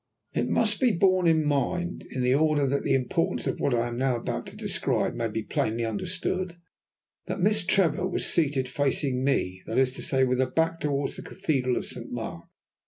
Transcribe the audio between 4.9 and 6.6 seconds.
may be plainly understood,